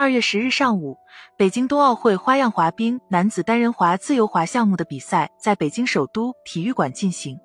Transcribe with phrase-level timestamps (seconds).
[0.00, 0.96] 二月十日上午，
[1.36, 7.38] 北京冬奥会花样滑冰男子单人滑自由滑项目的比赛在北京首都体育馆进行。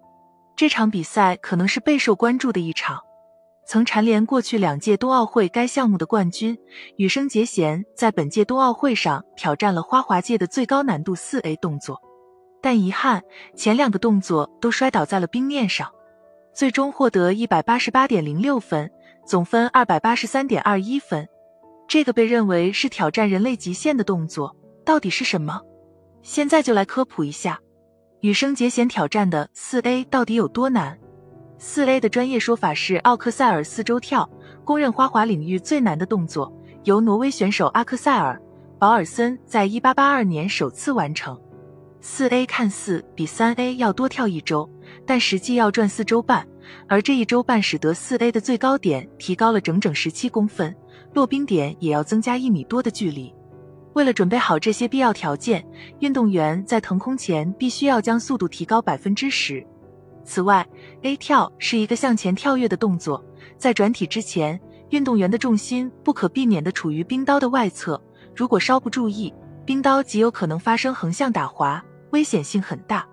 [0.55, 3.01] 这场比赛可能是备受关注的一场。
[3.67, 6.57] 曾蝉联过去两届冬奥会该项目的冠军
[6.95, 12.01] 羽生结弦，在本届冬奥会上挑战了花滑界的最高难度四 A 动作，
[12.61, 13.21] 但遗憾
[13.53, 15.91] 前两个动作都摔倒在了冰面上，
[16.53, 18.89] 最终获得一百八十八点零六分，
[19.25, 21.27] 总分二百八十三点二一分。
[21.87, 25.61] 这个被认为是挑战人类极限的动作到底是什么？
[26.21, 27.59] 现在就来科普一下，
[28.21, 30.97] 羽生结弦挑战的四 A 到底有多难？
[31.57, 34.29] 四 A 的专业说法是奥克塞尔四周跳，
[34.63, 36.51] 公认花滑领域最难的动作，
[36.83, 38.35] 由挪威选手阿克塞尔·
[38.79, 41.39] 保尔森在一八八二年首次完成。
[42.01, 44.69] 四 A 看似比三 A 要多跳一周，
[45.05, 46.47] 但实际要转四周半，
[46.87, 50.75] 而这一周半使得四 A 的最高点提高了整整十七公分。
[51.13, 53.33] 落冰点也要增加一米多的距离。
[53.93, 55.65] 为了准备好这些必要条件，
[55.99, 59.65] 运动员在腾空前必须要将速度提高百分之十。
[60.25, 60.67] 此外
[61.03, 63.23] ，A 跳是一个向前跳跃的动作，
[63.57, 68.01] 在转体之前，运动员的重心不可避免地处于冰刀的外侧。
[68.35, 69.33] 如果稍不注意，
[69.65, 73.07] 冰刀极有可能发生横向打滑，危险性很大。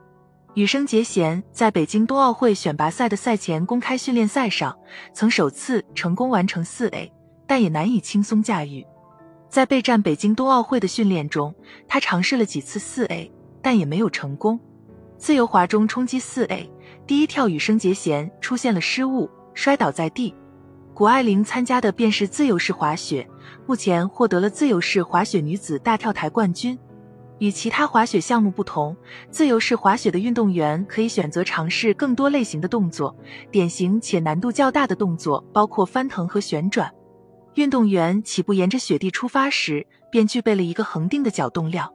[0.55, 4.77] 羽生结弦在北京冬奥会选拔赛的赛前公开训练赛上，
[5.15, 7.11] 曾首次成功完成四 A。
[7.47, 8.87] 但也难以轻松驾驭。
[9.49, 11.55] 在备战北京冬奥会的训练中，
[11.87, 13.31] 他尝试了几次四 A，
[13.61, 14.59] 但也没有成功。
[15.19, 16.71] 自由滑中冲击四 A，
[17.07, 20.35] 第一跳羽生结弦出现了失误，摔倒在地。
[20.95, 23.27] 谷爱凌参加的便是自由式滑雪，
[23.67, 26.79] 目前获得了自由式滑雪女子大跳台冠军。
[27.39, 28.97] 与其他滑雪项目不同，
[29.31, 33.17] 自由式滑雪的运动员可以选择尝试更多类型的动作，
[33.51, 36.93] 典型且难度较大的动作包括翻腾和旋转。
[37.55, 41.93] 运动员起步沿着雪地出发时，便具备了一个恒定的角动量，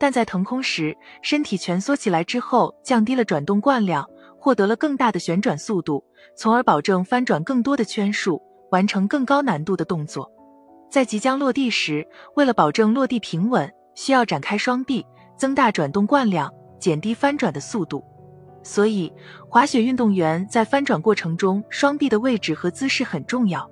[0.00, 4.04] 但在腾空时，身体蜷缩起来之后，降低了转动惯量，
[4.40, 6.02] 获得了更大的旋转速度，
[6.34, 10.28] 从而保证翻转更多的圈数，完成更高难度的动作。
[10.90, 15.04] 在即将落地时，为了保证落地平稳，需要展开双臂，
[15.36, 16.48] 增大转动惯量，
[16.78, 18.04] 减低翻转的速度。
[18.62, 19.12] 所以，
[19.48, 23.68] 滑雪运动员在翻转过程中，双臂的位置和姿势很重要。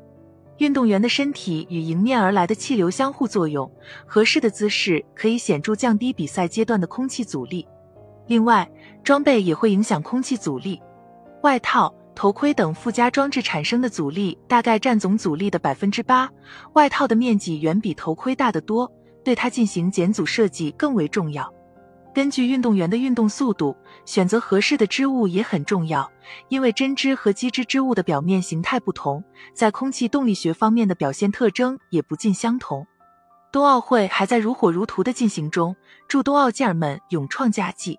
[0.57, 3.71] 运动员的身体与迎面而来的气流相互作用，
[4.05, 7.65] 合适的姿势可以显著降低比赛阶段的空气阻力。
[8.27, 8.69] 另外，
[9.05, 10.83] 装备也会影响空气阻力。
[11.45, 16.29] 外套、头盔等附加装置产生的阻力大概占总阻力的百分之八。
[16.73, 18.91] 外套的面积远比头盔大得多，
[19.27, 21.53] 对它进行减阻设计更为重要。
[22.15, 26.09] 根据运动员的运动速度，选择合适的织物也很重要，
[26.49, 32.87] 因为针织和机织织物的表面形态不同，在空气动力学方面的表现特征也不尽相同。
[33.51, 35.75] 冬奥会还在如火如荼的进行中，
[36.07, 37.99] 祝冬奥健儿们勇创佳绩！